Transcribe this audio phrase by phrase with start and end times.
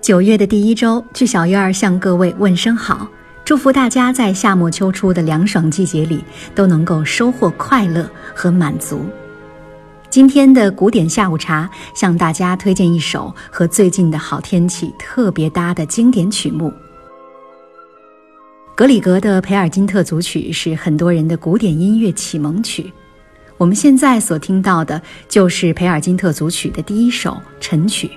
[0.00, 3.08] 九月的第一周，去小院儿向各位问声好，
[3.44, 6.22] 祝福大家在夏末秋初的凉爽季节里
[6.54, 9.04] 都能够收获快乐和满足。
[10.08, 16.72] 今天的古典下午茶，向大家推荐一首和最近的好天气特别搭的经典曲目。
[18.76, 22.92] 格里格的《培尔金特组曲》是很多人的古典音乐启蒙曲。
[23.58, 28.10] 我们现在所听到的就是《培尔金特组曲》的第一首晨曲。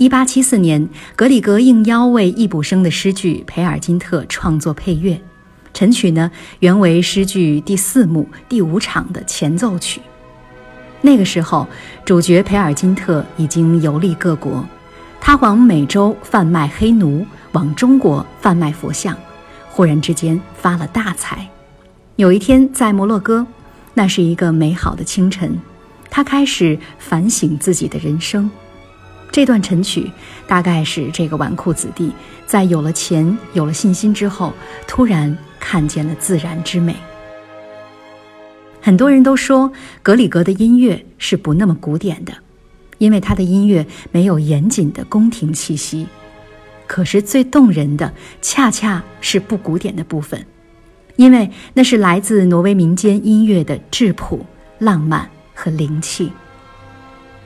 [0.00, 5.20] 一八七四年，格里格应邀为易卜生的诗句《培尔金特》创作配乐。
[5.74, 10.00] 晨曲呢，原为诗句第四幕第五场的前奏曲。
[11.02, 11.68] 那个时候，
[12.02, 14.64] 主角培尔金特已经游历各国，
[15.20, 19.14] 他往美洲贩卖黑奴，往中国贩卖佛像，
[19.68, 21.46] 忽然之间发了大财。
[22.16, 23.46] 有一天，在摩洛哥，
[23.92, 25.58] 那是一个美好的清晨，
[26.08, 28.50] 他开始反省自己的人生。
[29.32, 30.10] 这段晨曲
[30.46, 32.12] 大概是这个纨绔子弟
[32.46, 34.52] 在有了钱、有了信心之后，
[34.86, 36.96] 突然看见了自然之美。
[38.80, 39.70] 很多人都说
[40.02, 42.32] 格里格的音乐是不那么古典的，
[42.98, 46.06] 因为他的音乐没有严谨的宫廷气息。
[46.86, 50.44] 可是最动人的，恰恰是不古典的部分，
[51.14, 54.44] 因为那是来自挪威民间音乐的质朴、
[54.78, 56.32] 浪漫和灵气。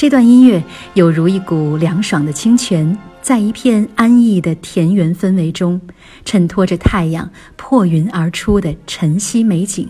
[0.00, 5.78] 这段音乐有如一股凉爽的清泉，在一片安逸的田园氛围中，
[6.24, 9.86] 衬托着太阳破云而出的晨曦美景，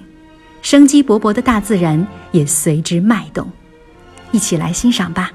[0.62, 3.48] 生机勃勃的大自然也随之脉动。
[4.32, 5.30] 一起来欣赏吧。